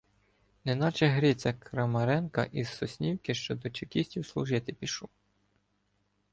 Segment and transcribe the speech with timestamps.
[0.65, 5.09] Неначе Гриця Крамаренка із Сос- нівки, що до чекістів служити пішов.